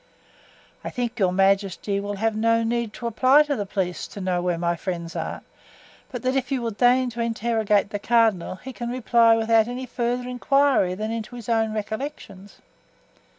[0.83, 4.41] "I think your majesty will have no need to apply to the police to know
[4.41, 5.43] where my friends are,
[6.11, 9.85] but that if you will deign to interrogate the cardinal he can reply without any
[9.85, 12.61] further inquiry than into his own recollections."